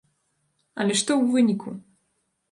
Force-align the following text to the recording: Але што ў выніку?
Але 0.83 0.93
што 1.01 1.11
ў 1.17 1.23
выніку? 1.35 1.69